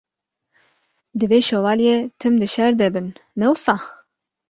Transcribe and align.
Divê 1.19 1.39
Şovalye 1.47 1.95
tim 2.19 2.33
di 2.41 2.47
şer 2.53 2.71
de 2.79 2.87
bin, 2.93 3.07
ne 3.39 3.47
wisa? 3.51 3.75